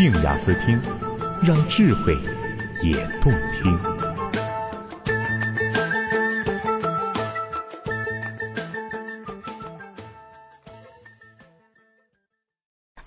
[0.00, 0.80] 静雅思听，
[1.42, 2.16] 让智慧
[2.82, 3.78] 也动听。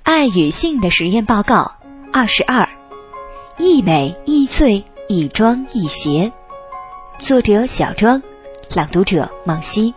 [0.04, 1.78] 爱与性的实验报告
[2.12, 2.70] 二十二：
[3.58, 6.32] 亦美亦醉，亦庄亦邪。
[7.18, 8.22] 作者小庄，
[8.76, 9.96] 朗读者梦溪。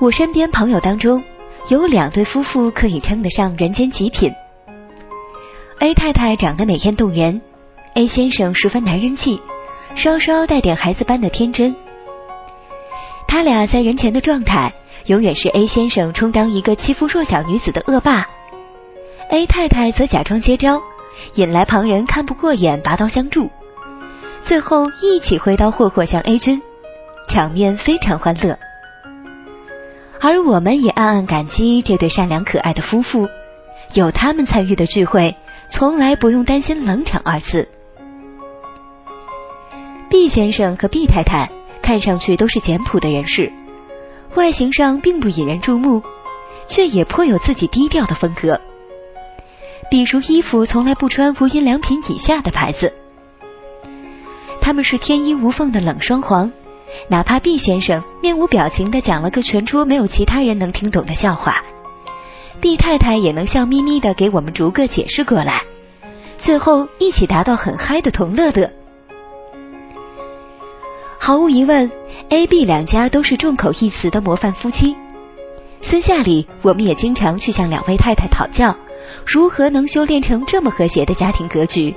[0.00, 1.24] 我身边朋友当中，
[1.68, 4.32] 有两对夫妇可以称得上人间极品。
[5.80, 7.42] A 太太长得美艳动人
[7.94, 9.40] ，A 先生十分男人气，
[9.94, 11.76] 稍稍带点孩子般的天真。
[13.26, 14.72] 他俩在人前的状态，
[15.06, 18.26] 永远是 A 先生充当一个欺负弱小女子的恶霸
[19.30, 20.80] ，A 太太则假装接招，
[21.34, 23.50] 引来旁人看不过眼，拔刀相助，
[24.40, 26.62] 最后一起挥刀霍霍向 A 君，
[27.28, 28.58] 场面非常欢乐。
[30.20, 33.28] 而我们也暗暗感激这对善良可爱的夫妇，
[33.94, 35.36] 有他们参与的聚会，
[35.68, 37.68] 从来不用担心冷场二字。
[40.10, 41.50] 毕先生和毕太太
[41.82, 43.52] 看上去都是简朴的人士，
[44.34, 46.02] 外形上并不引人注目，
[46.66, 48.60] 却也颇有自己低调的风格。
[49.90, 52.92] 比如衣服从来不穿无印良品以下的牌子，
[54.60, 56.50] 他们是天衣无缝的冷双簧。
[57.08, 61.62] 哪怕毕先生面无表情的讲了个全桌没有其他人能听懂的笑话，
[62.60, 65.62] 毕太太也能笑眯眯的给我们逐个解释过来，
[66.36, 68.70] 最后一起达到很嗨的同乐乐。
[71.18, 71.90] 毫无疑问
[72.30, 74.96] ，A、B 两家都是众口一词的模范夫妻。
[75.80, 78.74] 私下里，我们也经常去向两位太太讨教，
[79.26, 81.94] 如何能修炼成这么和谐的家庭格局。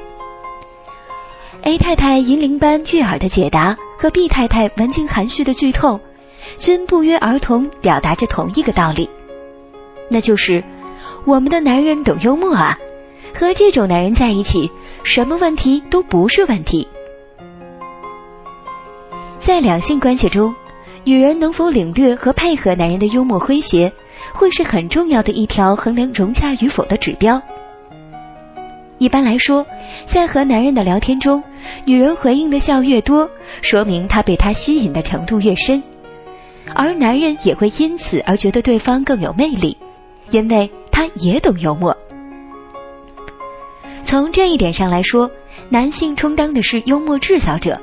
[1.63, 3.77] A 太太银铃般悦耳的解答。
[4.01, 5.99] 和毕太太文静含蓄的剧透，
[6.57, 9.07] 均不约而同表达着同一个道理，
[10.09, 10.63] 那就是
[11.23, 12.79] 我们的男人懂幽默啊，
[13.39, 14.71] 和这种男人在一起，
[15.03, 16.87] 什么问题都不是问题。
[19.37, 20.55] 在两性关系中，
[21.03, 23.93] 女人能否领略和配合男人的幽默诙谐，
[24.33, 27.39] 会是很重要的一条衡量融洽与否的指标。
[29.01, 29.65] 一般来说，
[30.05, 31.43] 在和男人的聊天中，
[31.85, 33.27] 女人回应的笑越多，
[33.63, 35.81] 说明她被他吸引的程度越深，
[36.75, 39.75] 而男人也会因此而觉得对方更有魅力，
[40.29, 41.97] 因为他也懂幽默。
[44.03, 45.31] 从这一点上来说，
[45.69, 47.81] 男性充当的是幽默制造者，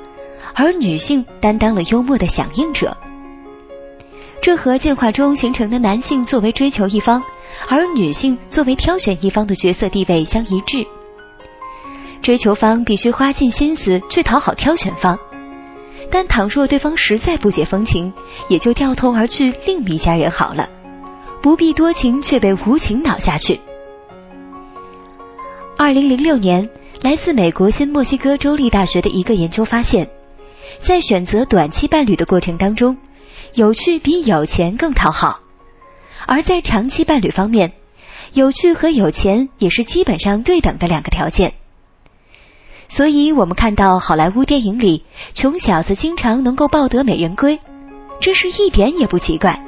[0.55, 2.97] 而女性担当了幽默的响应者。
[4.41, 7.21] 这和进化中形成的男性作为追求一方，
[7.69, 10.87] 而女性作为挑选一方的角色地位相一致。
[12.29, 15.19] 追求方必须花尽心思去讨好挑选方，
[16.11, 18.13] 但倘若对方实在不解风情，
[18.51, 20.69] 也就掉头而去另觅家人好了，
[21.41, 23.63] 不必多情却被无情恼下去。
[25.79, 26.69] 二零零六年，
[27.03, 30.11] 来自美国新墨西哥州立大学的一个研究发现，
[30.81, 32.99] 在选择短期伴侣的过程当中，
[33.55, 35.41] 有趣比有钱更讨好；
[36.27, 37.73] 而在长期伴侣方面，
[38.35, 41.55] 有趣和有钱也是基本上对等的两个条件。
[42.89, 45.05] 所以，我们看到好莱坞电影里，
[45.35, 47.61] 穷小子经常能够抱得美人归，
[48.19, 49.63] 这是一点也不奇怪。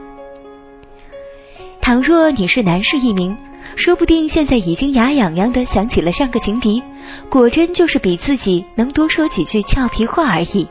[1.81, 3.37] 倘若你是男士一名，
[3.77, 6.83] 说不定现在已经牙痒痒的想起了上个情敌，
[7.31, 10.67] 果真就是比自己能多说几句俏皮话而已。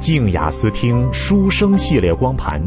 [0.00, 2.60] 静雅思听书声系列光盘，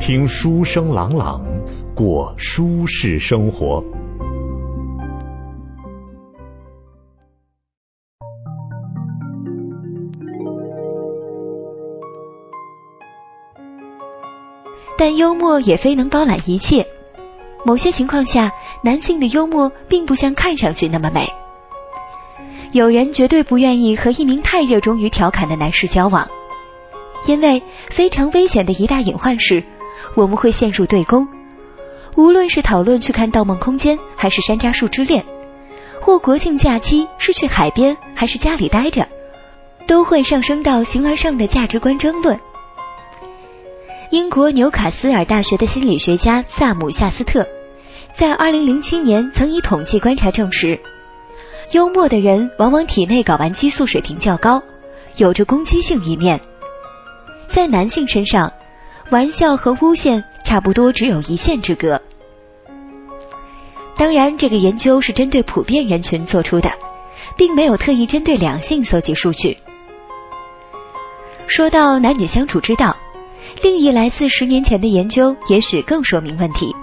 [0.00, 1.53] 听书声朗朗。
[1.94, 3.84] 过舒适生活。
[14.96, 16.86] 但幽默也非能包揽一切。
[17.66, 21.28] 某些情况下，男性的幽默并不像看上去那么美。
[22.72, 26.28] 有人绝对不愿意和一名太热衷于调侃的男士交往，
[27.26, 29.64] 因为非常危险的一大隐患是，
[30.14, 31.26] 我们会陷入对攻。
[32.16, 35.22] 无论是讨论去看《盗梦空间》，还是《山楂树之恋》，
[36.00, 39.08] 或国庆假期是去海边还是家里待着，
[39.86, 42.38] 都会上升到形而上的价值观争论。
[44.10, 47.48] 英国纽卡斯尔大学的心理学家萨姆夏斯特，
[48.12, 50.78] 在2007年曾以统计观察证实，
[51.72, 54.62] 幽默的人往往体内睾丸激素水平较高，
[55.16, 56.40] 有着攻击性一面。
[57.48, 58.52] 在男性身上。
[59.10, 62.00] 玩笑和诬陷差不多只有一线之隔。
[63.96, 66.70] 当然，这个研究是针对普遍人群做出的，
[67.36, 69.56] 并没有特意针对两性搜集数据。
[71.46, 72.96] 说到男女相处之道，
[73.62, 76.74] 另一来自十年前的研究也许更说明问题。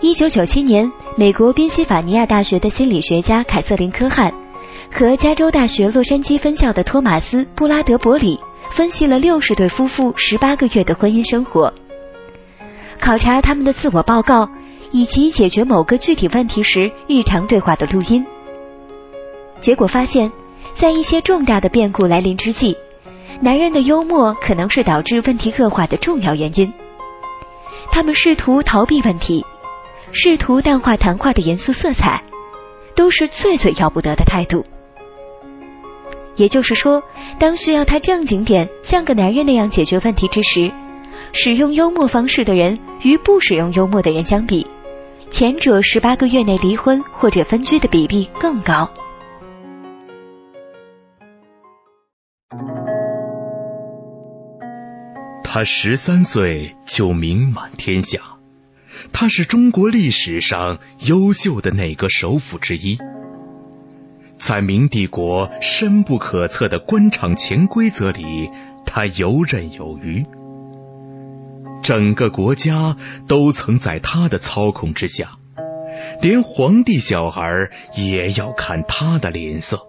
[0.00, 4.32] 一九九七年，美国宾夕法尼亚大学的心理学家凯瑟琳·科汉
[4.92, 8.38] 和加州大学洛杉矶分校的托马斯·布拉德伯里
[8.70, 11.72] 分析了六十对夫妇十八个月的婚姻生活，
[13.02, 14.48] 考察他们的自我报告
[14.92, 18.24] 以及解决某个具体问题时日常对话的录音。
[19.60, 20.30] 结果发现，
[20.72, 22.76] 在一些重大的变故来临之际，
[23.40, 26.72] 男人的幽默可能是导致问题恶化的重要原因。
[27.90, 29.44] 他们试图逃避问题。
[30.12, 32.22] 试图淡化谈话的严肃色彩，
[32.94, 34.62] 都是最最要不得的态度。
[36.36, 37.02] 也就是说，
[37.40, 40.70] 当需要他正经点，像个男人那样解决问题之时，
[41.32, 44.66] 使用幽默方式的人与不使用幽默的人相比，
[45.30, 48.90] 前者十八个月内离婚或者分居的比例更高。
[55.44, 58.20] 他十三岁就名满天下。
[59.12, 62.98] 他是中国历史上优秀的哪个首辅之一？
[64.38, 68.50] 在明帝国深不可测的官场潜规则里，
[68.86, 70.24] 他游刃有余。
[71.82, 72.96] 整个国家
[73.26, 75.32] 都曾在他的操控之下，
[76.20, 79.86] 连皇帝小孩也要看他的脸色。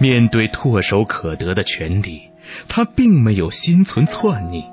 [0.00, 2.30] 面对唾手可得的权力，
[2.68, 4.64] 他并没有心存篡逆。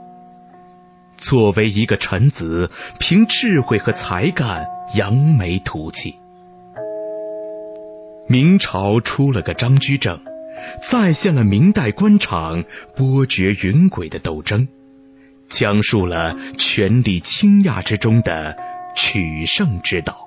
[1.17, 6.15] 作为一个臣子，凭智慧和才干扬眉吐气。
[8.27, 10.19] 明朝出了个张居正，
[10.81, 12.63] 再现了明代官场
[12.95, 14.67] 波谲云诡的斗争，
[15.47, 18.55] 讲述了权力倾轧之中的
[18.95, 20.24] 取胜之道。